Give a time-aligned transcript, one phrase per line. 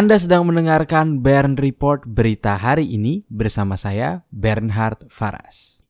[0.00, 5.84] Anda sedang mendengarkan Bern Report berita hari ini bersama saya Bernhard Faras.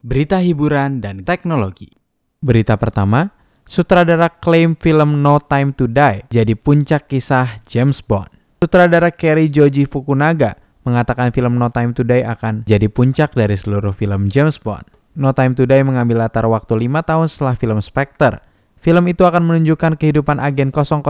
[0.00, 1.92] Berita hiburan dan teknologi.
[2.40, 3.28] Berita pertama,
[3.68, 8.32] sutradara klaim film No Time to Die jadi puncak kisah James Bond.
[8.64, 10.56] Sutradara Kerry Joji Fukunaga
[10.88, 14.88] mengatakan film No Time to Die akan jadi puncak dari seluruh film James Bond.
[15.20, 18.40] No Time to Die mengambil latar waktu 5 tahun setelah film Spectre
[18.80, 21.04] Film itu akan menunjukkan kehidupan agen 007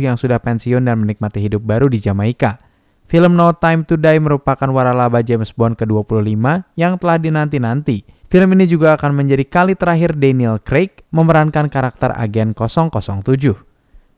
[0.00, 2.56] yang sudah pensiun dan menikmati hidup baru di Jamaika.
[3.12, 6.40] Film No Time to Die merupakan waralaba James Bond ke-25
[6.80, 8.08] yang telah dinanti-nanti.
[8.30, 12.88] Film ini juga akan menjadi kali terakhir Daniel Craig memerankan karakter agen 007.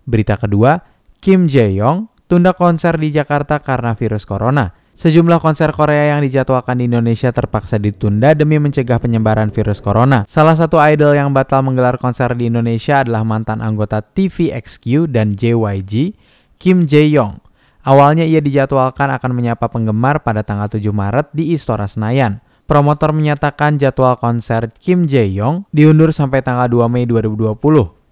[0.06, 0.78] Berita kedua,
[1.18, 4.81] Kim Jae-yong tunda konser di Jakarta karena virus corona.
[4.92, 10.28] Sejumlah konser Korea yang dijadwalkan di Indonesia terpaksa ditunda demi mencegah penyebaran virus corona.
[10.28, 16.12] Salah satu idol yang batal menggelar konser di Indonesia adalah mantan anggota TVXQ dan JYG,
[16.60, 17.40] Kim Jae-yong.
[17.82, 22.44] Awalnya ia dijadwalkan akan menyapa penggemar pada tanggal 7 Maret di Istora Senayan.
[22.68, 27.58] Promotor menyatakan jadwal konser Kim Jae-yong diundur sampai tanggal 2 Mei 2020.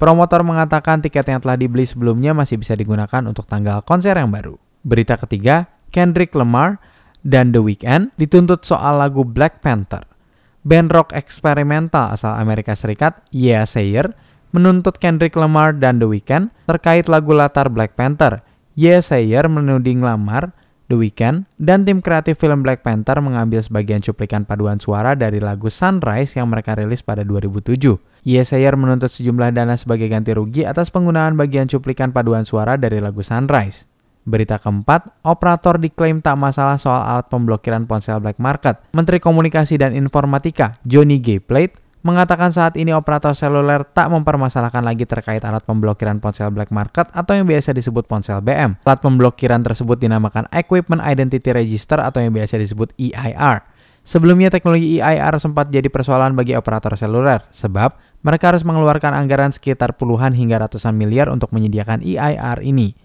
[0.00, 4.56] Promotor mengatakan tiket yang telah dibeli sebelumnya masih bisa digunakan untuk tanggal konser yang baru.
[4.80, 6.78] Berita ketiga, Kendrick Lamar,
[7.27, 10.05] dan The Weeknd dituntut soal lagu Black Panther.
[10.60, 14.12] Band rock eksperimental asal Amerika Serikat, Yeah Sayer,
[14.52, 18.44] menuntut Kendrick Lamar dan The Weeknd terkait lagu latar Black Panther.
[18.77, 20.52] Yeah Sayer menuding Lamar,
[20.92, 25.72] The Weeknd, dan tim kreatif film Black Panther mengambil sebagian cuplikan paduan suara dari lagu
[25.72, 27.96] Sunrise yang mereka rilis pada 2007.
[28.20, 33.00] Yeah Sayer menuntut sejumlah dana sebagai ganti rugi atas penggunaan bagian cuplikan paduan suara dari
[33.00, 33.89] lagu Sunrise.
[34.20, 38.77] Berita keempat, operator diklaim tak masalah soal alat pemblokiran ponsel black market.
[38.92, 41.40] Menteri Komunikasi dan Informatika, Johnny G.
[41.40, 47.08] Plate, mengatakan saat ini operator seluler tak mempermasalahkan lagi terkait alat pemblokiran ponsel black market
[47.12, 48.77] atau yang biasa disebut ponsel BM.
[48.84, 53.64] Alat pemblokiran tersebut dinamakan Equipment Identity Register atau yang biasa disebut EIR.
[54.00, 59.96] Sebelumnya teknologi EIR sempat jadi persoalan bagi operator seluler, sebab mereka harus mengeluarkan anggaran sekitar
[59.96, 62.96] puluhan hingga ratusan miliar untuk menyediakan EIR ini.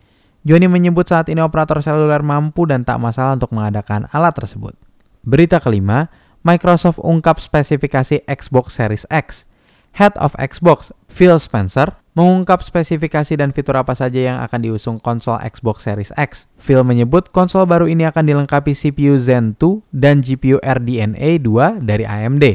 [0.46, 4.78] Joni menyebut saat ini operator seluler mampu dan tak masalah untuk mengadakan alat tersebut.
[5.26, 6.14] Berita kelima,
[6.46, 9.50] Microsoft ungkap spesifikasi Xbox Series X.
[9.98, 15.42] Head of Xbox, Phil Spencer, mengungkap spesifikasi dan fitur apa saja yang akan diusung konsol
[15.42, 16.46] Xbox Series X.
[16.62, 22.06] Phil menyebut konsol baru ini akan dilengkapi CPU Zen 2 dan GPU RDNA 2 dari
[22.06, 22.46] AMD.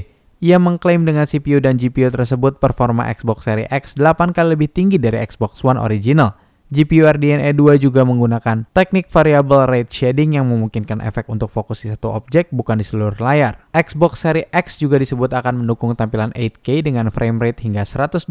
[0.46, 5.02] Ia mengklaim dengan CPU dan GPU tersebut performa Xbox Series X 8 kali lebih tinggi
[5.02, 6.38] dari Xbox One original.
[6.70, 11.90] GPU RDNA 2 juga menggunakan teknik variable rate shading yang memungkinkan efek untuk fokus di
[11.90, 13.66] satu objek bukan di seluruh layar.
[13.74, 18.22] Xbox Series X juga disebut akan mendukung tampilan 8K dengan frame rate hingga 120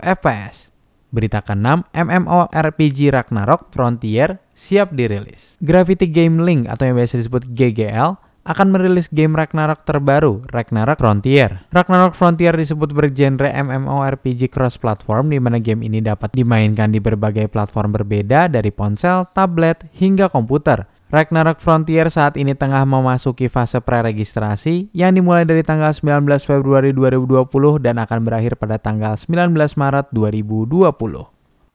[0.00, 0.72] fps.
[1.12, 5.60] Berita ke-6, MMORPG Ragnarok Frontier siap dirilis.
[5.60, 11.62] Gravity Game Link atau yang biasa disebut GGL akan merilis game Ragnarok terbaru, Ragnarok Frontier.
[11.70, 17.94] Ragnarok Frontier disebut bergenre MMORPG cross-platform di mana game ini dapat dimainkan di berbagai platform
[17.94, 20.90] berbeda dari ponsel, tablet, hingga komputer.
[21.12, 27.52] Ragnarok Frontier saat ini tengah memasuki fase preregistrasi yang dimulai dari tanggal 19 Februari 2020
[27.84, 30.88] dan akan berakhir pada tanggal 19 Maret 2020.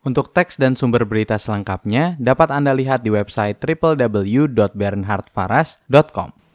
[0.09, 6.46] Untuk teks dan sumber berita selengkapnya dapat Anda lihat di website www.bernhardfaras.com.